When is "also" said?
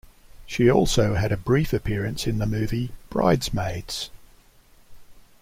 0.67-1.13